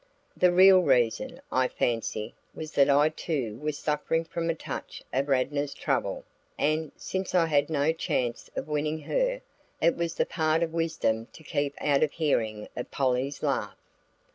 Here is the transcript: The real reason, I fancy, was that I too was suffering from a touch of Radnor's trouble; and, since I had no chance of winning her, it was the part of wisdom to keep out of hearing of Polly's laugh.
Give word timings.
The 0.35 0.51
real 0.51 0.79
reason, 0.81 1.39
I 1.51 1.67
fancy, 1.67 2.33
was 2.55 2.71
that 2.71 2.89
I 2.89 3.09
too 3.09 3.59
was 3.61 3.77
suffering 3.77 4.23
from 4.25 4.49
a 4.49 4.55
touch 4.55 5.03
of 5.13 5.29
Radnor's 5.29 5.75
trouble; 5.75 6.23
and, 6.57 6.91
since 6.97 7.35
I 7.35 7.45
had 7.45 7.69
no 7.69 7.93
chance 7.93 8.49
of 8.55 8.67
winning 8.67 9.01
her, 9.01 9.41
it 9.79 9.95
was 9.95 10.15
the 10.15 10.25
part 10.25 10.63
of 10.63 10.73
wisdom 10.73 11.27
to 11.33 11.43
keep 11.43 11.75
out 11.79 12.01
of 12.01 12.13
hearing 12.13 12.67
of 12.75 12.89
Polly's 12.89 13.43
laugh. 13.43 13.77